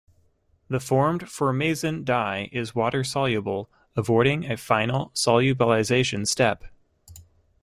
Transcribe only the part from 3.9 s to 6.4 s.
avoiding a final solubilization